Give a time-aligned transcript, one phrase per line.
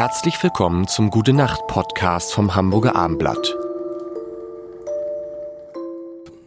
[0.00, 3.54] Herzlich willkommen zum Gute Nacht Podcast vom Hamburger Armblatt.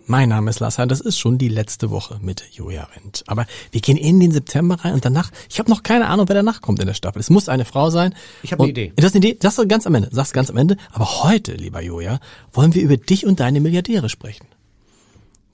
[0.08, 3.24] Mein Name ist Lars Hein, das ist schon die letzte Woche mit Joja Wendt.
[3.28, 6.36] Aber wir gehen in den September rein und danach, ich habe noch keine Ahnung, wer
[6.36, 7.20] danach kommt in der Staffel.
[7.20, 8.16] Es muss eine Frau sein.
[8.42, 8.92] Ich habe eine Idee.
[8.96, 10.76] Du hast eine Idee, sagst du ganz am Ende, sagst du ganz am Ende.
[10.92, 12.20] Aber heute, lieber Joja,
[12.54, 14.48] wollen wir über dich und deine Milliardäre sprechen.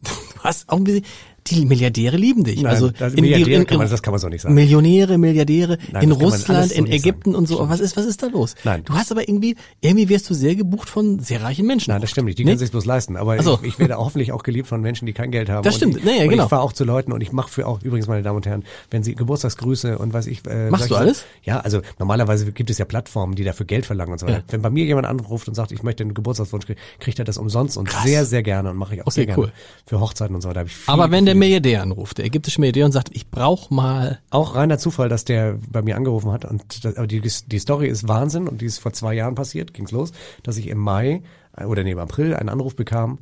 [0.04, 1.06] Du hast auch ein bisschen,
[1.50, 2.62] die Milliardäre lieben dich.
[2.62, 4.54] Nein, also das, in, Milliardäre in, in, kann man, das kann man so nicht sagen.
[4.56, 7.36] Millionäre, Milliardäre Nein, in Russland, so in Ägypten sagen.
[7.36, 7.68] und so.
[7.70, 8.56] Was ist, was ist da los?
[8.64, 8.84] Nein.
[8.86, 11.92] Du hast aber irgendwie, irgendwie wirst du sehr gebucht von sehr reichen Menschen.
[11.92, 12.38] Nein, das stimmt nicht.
[12.40, 12.52] Die Nee?
[12.52, 13.18] können sich bloß leisten.
[13.18, 13.60] Aber Ach so.
[13.62, 15.64] ich, ich werde hoffentlich auch geliebt von Menschen, die kein Geld haben.
[15.64, 15.98] Das stimmt.
[15.98, 16.44] Ich, Nee, ja, und genau.
[16.46, 18.64] Ich fahre auch zu Leuten und ich mache für auch übrigens, meine Damen und Herren,
[18.92, 20.46] wenn Sie Geburtstagsgrüße und weiß ich.
[20.48, 21.26] Äh, Machst du alles?
[21.44, 24.38] Ja, also normalerweise gibt es ja Plattformen, die dafür Geld verlangen und so weiter.
[24.40, 24.44] Ja.
[24.50, 26.66] Wenn bei mir jemand anruft und sagt, ich möchte einen Geburtstagswunsch,
[27.00, 28.04] kriegt er das umsonst und Krass.
[28.04, 29.52] sehr, sehr gerne und mache ich auch Okay, sehr gerne cool.
[29.86, 30.66] für Hochzeiten und so weiter.
[30.88, 34.78] Aber wenn der Milliardär anruft, der ägyptische Milliardär und sagt, ich brauche mal, Auch reiner
[34.78, 36.46] Zufall, dass der bei mir angerufen hat.
[36.46, 39.74] Und das, aber die, die Story ist Wahnsinn und die ist vor zwei Jahren passiert,
[39.74, 40.12] ging's los,
[40.44, 41.24] dass ich im Mai
[41.58, 43.20] äh, oder nee, im April einen Anruf bekam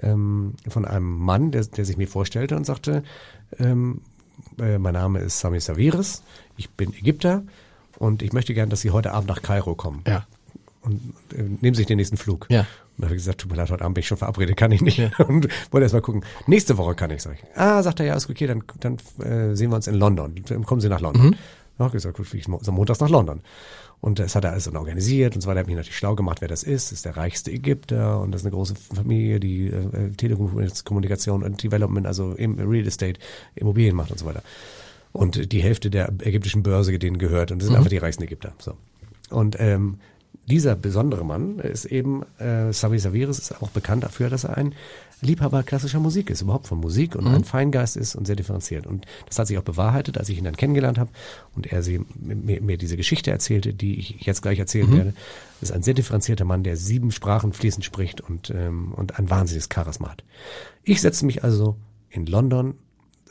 [0.00, 3.02] ähm, von einem Mann, der, der sich mir vorstellte und sagte,
[3.58, 4.00] ähm,
[4.58, 6.22] äh, mein Name ist Sami Saviris,
[6.56, 7.42] ich bin Ägypter
[7.98, 10.02] und ich möchte gern, dass Sie heute Abend nach Kairo kommen.
[10.06, 10.26] ja,
[10.82, 11.00] Und
[11.32, 12.46] äh, nehmen Sie sich den nächsten Flug.
[12.50, 12.66] Ja.
[12.98, 14.82] Und habe ich gesagt, tut mir leid, heute Abend bin ich schon verabredet, kann ich
[14.82, 14.98] nicht.
[14.98, 15.10] Ja.
[15.28, 16.24] Und wollte erst mal gucken.
[16.46, 17.44] Nächste Woche kann ich, sag ich.
[17.56, 20.34] Ah, sagt er, ja, ist okay, dann, dann äh, sehen wir uns in London.
[20.46, 21.26] Dann kommen Sie nach London.
[21.28, 21.36] Mhm.
[21.86, 23.40] Ich gesagt, gut, fliege ich so montags nach London.
[24.00, 25.60] Und das hat er alles dann organisiert und so weiter.
[25.60, 26.86] Hat mich natürlich schlau gemacht, wer das ist.
[26.86, 31.62] Das ist der reichste Ägypter und das ist eine große Familie, die äh, Telekommunikation und
[31.62, 33.20] Development, also im Real Estate,
[33.54, 34.42] Immobilien macht und so weiter.
[35.12, 38.52] Und die Hälfte der ägyptischen Börse denen gehört und das sind einfach die reichsten Ägypter.
[38.58, 38.76] So.
[39.30, 39.98] Und ähm,
[40.46, 44.74] dieser besondere Mann ist eben, äh, Savi Saviris ist auch bekannt dafür, dass er ein
[45.20, 48.88] Liebhaber klassischer Musik ist, überhaupt von Musik und ein Feingeist ist und sehr differenziert.
[48.88, 51.10] Und das hat sich auch bewahrheitet, als ich ihn dann kennengelernt habe
[51.54, 55.14] und er sie, mir, mir diese Geschichte erzählte, die ich jetzt gleich erzählen werde.
[55.60, 59.30] Das ist ein sehr differenzierter Mann, der sieben Sprachen fließend spricht und, ähm, und ein
[59.30, 60.24] wahnsinniges Charisma hat.
[60.82, 61.76] Ich setze mich also
[62.10, 62.74] in London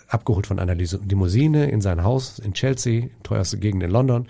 [0.08, 4.28] abgeholt von einer Limousine in sein Haus in Chelsea, teuerste Gegend in London,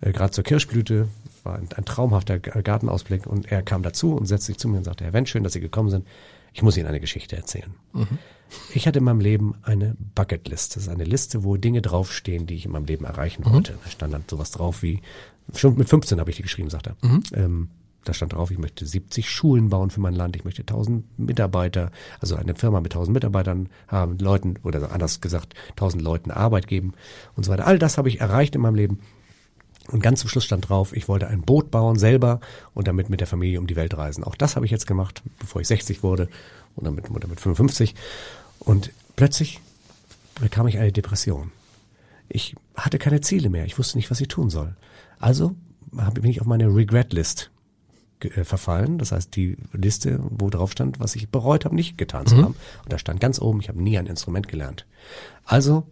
[0.00, 1.08] äh, gerade zur Kirschblüte,
[1.44, 4.84] war ein, ein traumhafter Gartenausblick und er kam dazu und setzte sich zu mir und
[4.84, 6.06] sagte, Herr Wendt, schön, dass Sie gekommen sind.
[6.52, 7.72] Ich muss Ihnen eine Geschichte erzählen.
[8.74, 10.74] Ich hatte in meinem Leben eine Bucketlist.
[10.74, 13.78] Das ist eine Liste, wo Dinge draufstehen, die ich in meinem Leben erreichen wollte.
[13.84, 15.00] Da stand dann sowas drauf wie,
[15.54, 16.96] schon mit 15 habe ich die geschrieben, sagt er.
[17.34, 17.68] Ähm,
[18.04, 21.90] da stand drauf, ich möchte 70 Schulen bauen für mein Land, ich möchte 1000 Mitarbeiter,
[22.18, 26.94] also eine Firma mit 1000 Mitarbeitern haben, Leuten, oder anders gesagt, 1000 Leuten Arbeit geben
[27.36, 27.66] und so weiter.
[27.66, 29.00] All das habe ich erreicht in meinem Leben.
[29.88, 32.40] Und ganz zum Schluss stand drauf, ich wollte ein Boot bauen selber
[32.74, 34.22] und damit mit der Familie um die Welt reisen.
[34.22, 36.28] Auch das habe ich jetzt gemacht, bevor ich 60 wurde
[36.76, 37.94] und damit, oder mit 55.
[38.60, 39.60] Und plötzlich
[40.40, 41.50] bekam ich eine Depression.
[42.28, 43.64] Ich hatte keine Ziele mehr.
[43.64, 44.76] Ich wusste nicht, was ich tun soll.
[45.18, 45.56] Also
[45.96, 47.50] habe- bin ich auf meine Regret-List
[48.20, 48.98] äh, verfallen.
[48.98, 52.54] Das heißt, die Liste, wo drauf stand, was ich bereut habe, nicht getan zu haben.
[52.84, 54.86] Und da stand ganz oben, ich habe nie ein Instrument gelernt.
[55.44, 55.84] Also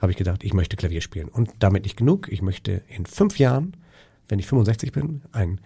[0.00, 1.28] habe ich gedacht, ich möchte Klavier spielen.
[1.28, 2.28] Und damit nicht genug.
[2.30, 3.76] Ich möchte in fünf Jahren,
[4.28, 5.60] wenn ich 65 bin, ein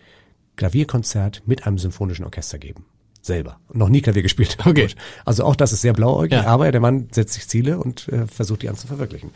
[0.57, 2.85] Klavierkonzert mit einem symphonischen Orchester geben.
[3.21, 3.59] Selber.
[3.73, 4.57] Noch nie Klavier gespielt.
[4.65, 4.83] Okay.
[4.89, 4.97] Gut.
[5.25, 6.47] Also auch das ist sehr blauäugig, Ja.
[6.47, 9.31] aber der Mann setzt sich Ziele und äh, versucht die an zu verwirklichen.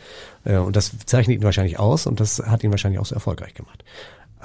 [0.45, 3.53] Äh, und das zeichnet ihn wahrscheinlich aus und das hat ihn wahrscheinlich auch so erfolgreich
[3.53, 3.83] gemacht.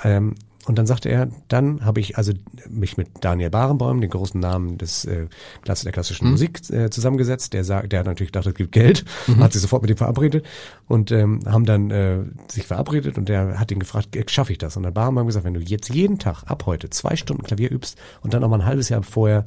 [0.05, 0.35] Ähm,
[0.69, 2.35] und dann sagte er, dann habe ich also
[2.69, 5.27] mich mit Daniel Barenboim, den großen Namen des äh,
[5.63, 7.55] Klasse der klassischen Musik, äh, zusammengesetzt.
[7.55, 9.07] Der sagt, der hat natürlich gedacht, es gibt Geld,
[9.39, 10.45] hat sich sofort mit ihm verabredet
[10.87, 12.19] und ähm, haben dann äh,
[12.49, 14.77] sich verabredet und der hat ihn gefragt, äh, schaffe ich das?
[14.77, 17.97] Und dann Barenboim gesagt, wenn du jetzt jeden Tag ab heute zwei Stunden Klavier übst
[18.21, 19.47] und dann noch mal ein halbes Jahr vorher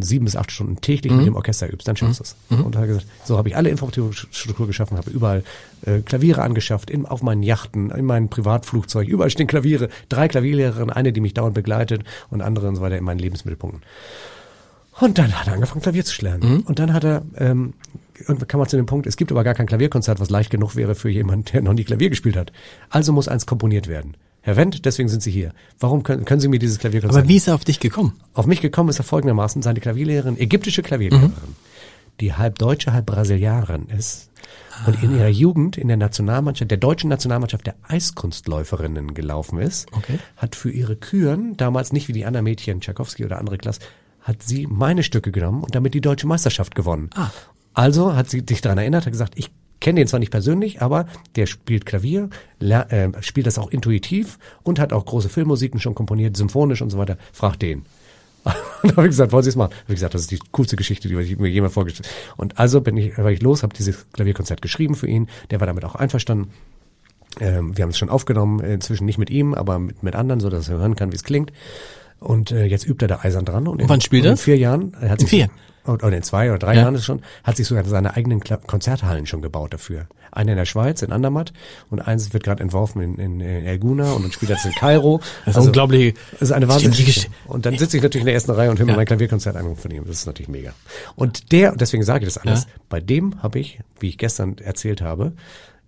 [0.00, 2.36] sieben bis acht Stunden täglich mit dem Orchester übst, dann schaffst du es.
[2.50, 5.42] Und er hat gesagt, so habe ich alle Infrastruktur geschaffen, habe überall
[5.86, 10.90] äh, Klaviere angeschafft, in, auf meinen Yachten, in meinen Privatflugzeug, überall stehen Klaviere, drei Klavierlehrerinnen,
[10.90, 13.82] eine, die mich dauernd begleitet und andere und so weiter in meinen Lebensmittelpunkten.
[15.00, 16.42] Und dann hat er angefangen, Klavier zu lernen.
[16.66, 17.72] Und dann hat er, ähm,
[18.18, 20.76] irgendwann kam er zu dem Punkt, es gibt aber gar kein Klavierkonzert, was leicht genug
[20.76, 22.52] wäre für jemanden, der noch nie Klavier gespielt hat.
[22.90, 24.16] Also muss eins komponiert werden.
[24.42, 25.52] Herr Wendt, deswegen sind Sie hier.
[25.78, 28.18] Warum können, können Sie mir dieses Klavierkonzert aber wie ist er auf dich gekommen?
[28.34, 31.56] auf mich gekommen ist er folgendermaßen, seine Klavierlehrerin, ägyptische Klavierlehrerin, Mhm.
[32.20, 34.30] die halb Deutsche, halb Brasilianerin ist
[34.86, 40.18] und in ihrer Jugend in der Nationalmannschaft, der deutschen Nationalmannschaft der Eiskunstläuferinnen gelaufen ist, Okay.
[40.36, 43.80] hat für ihre Küren, damals nicht wie die anderen Mädchen, Tchaikovsky oder andere Klasse,
[44.20, 47.10] hat sie meine Stücke genommen und damit die deutsche Meisterschaft gewonnen.
[47.14, 47.30] Ah.
[47.74, 49.50] Also hat sie sich daran erinnert, hat gesagt, ich
[49.82, 51.06] kenne den zwar nicht persönlich, aber
[51.36, 52.30] der spielt Klavier,
[52.60, 56.96] äh, spielt das auch intuitiv und hat auch große Filmmusiken schon komponiert, symphonisch und so
[56.96, 57.18] weiter.
[57.32, 57.84] Frag den.
[58.82, 59.72] Und da habe ich gesagt, wollen Sie es machen?
[59.72, 62.80] Habe ich gesagt, das ist die coolste Geschichte, die ich mir jemand vorgestellt Und also
[62.80, 65.28] bin ich, war ich los, habe dieses Klavierkonzert geschrieben für ihn.
[65.52, 66.50] Der war damit auch einverstanden.
[67.40, 70.50] Ähm, wir haben es schon aufgenommen, inzwischen nicht mit ihm, aber mit, mit anderen, so
[70.50, 71.52] dass er hören kann, wie es klingt.
[72.18, 73.68] Und äh, jetzt übt er da eisern dran.
[73.68, 74.32] Und, Und wann spielt und er?
[74.32, 74.96] In vier Jahren.
[75.00, 75.50] Er hat In sich vier?
[75.84, 76.82] Oder in zwei oder drei Ja.
[76.82, 80.06] Jahren ist es schon, hat sich sogar seine eigenen Konzerthallen schon gebaut dafür.
[80.30, 81.52] Eine in der Schweiz, in Andermatt,
[81.90, 84.72] und eins wird gerade entworfen in, in, in Elguna und dann spielt er jetzt in
[84.72, 85.20] Kairo.
[85.44, 86.14] Das ist unglaublich.
[86.32, 86.66] Das ist eine.
[86.66, 88.96] Gesch- Und dann sitze ich natürlich in der ersten Reihe und höre mir Ja.
[88.96, 90.04] mein Klavierkonzert an von ihm.
[90.06, 90.72] Das ist natürlich mega.
[91.16, 92.68] Und der, und deswegen sage ich das alles, Ja.
[92.88, 95.32] bei dem habe ich, wie ich gestern erzählt habe,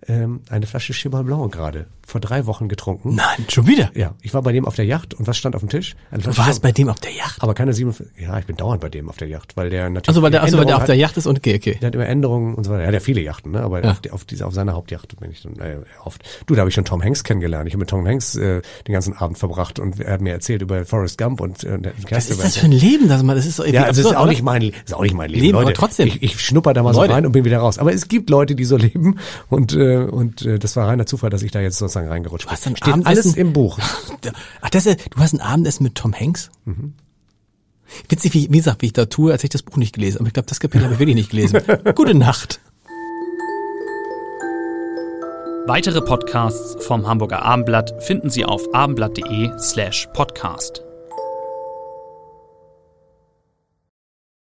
[0.08, 3.14] ähm, eine Flasche Blanc gerade vor drei Wochen getrunken.
[3.14, 3.90] Nein, schon wieder.
[3.94, 5.96] Ja, ich war bei dem auf der Yacht und was stand auf dem Tisch?
[6.12, 7.42] Du warst bei dem auf der Yacht.
[7.42, 10.08] aber keine 47, ja, ich bin dauernd bei dem auf der Yacht, weil der natürlich
[10.08, 11.00] Also weil der, also weil der auf der hat.
[11.00, 11.78] Yacht ist und okay, okay.
[11.80, 12.82] Der hat immer Änderungen und so weiter.
[12.82, 13.62] Er hat ja viele Yachten, ne?
[13.62, 13.90] aber Ja.
[13.92, 16.22] auf, auf, diese, auf seiner Hauptjacht bin ich dann äh, oft.
[16.46, 17.66] Du, da habe ich schon Tom Hanks kennengelernt.
[17.68, 20.60] Ich habe mit Tom Hanks äh, den ganzen Abend verbracht und er hat mir erzählt
[20.62, 21.78] über Forrest Gump und äh,
[22.10, 23.08] Was ist das für ein Leben?
[23.08, 24.30] Das, das ist so ja, also es ist auch oder?
[24.30, 25.66] nicht mein, ist auch nicht mein Leben, Leben, Leute.
[25.68, 26.08] aber trotzdem.
[26.08, 27.08] Ich, ich schnupper da mal Leute.
[27.08, 27.78] so rein und bin wieder raus.
[27.78, 29.18] Aber es gibt Leute, die so leben
[29.48, 32.50] und äh, und äh, das war reiner Zufall, dass ich da jetzt sozusagen reingerutscht Du
[32.50, 32.72] hast bin.
[32.72, 33.78] ein Steht Abendessen- alles im Buch.
[34.60, 36.50] Ach, das ist, du hast ein Abendessen mit Tom Hanks?
[38.08, 40.18] Witzig, wie, wie gesagt, wie ich da tue, als hätte ich das Buch nicht gelesen.
[40.18, 41.60] Aber ich glaube, das Kapitel habe ich wirklich nicht gelesen.
[41.94, 42.60] Gute Nacht.
[45.66, 50.83] Weitere Podcasts vom Hamburger Abendblatt finden Sie auf abendblatt.de slash podcast.